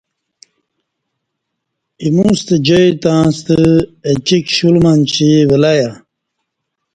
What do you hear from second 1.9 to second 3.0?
ایمُوستہ جائی